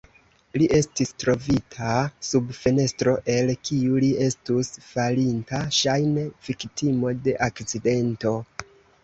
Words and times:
Li 0.59 0.67
estis 0.75 1.09
trovita 1.23 1.91
sub 2.27 2.53
fenestro 2.59 3.13
el 3.33 3.51
kiu 3.69 4.01
li 4.05 4.09
estus 4.29 4.73
falinta, 4.87 5.61
ŝajne 5.83 6.25
viktimo 6.51 7.15
de 7.31 7.37
akcidento. 7.51 8.35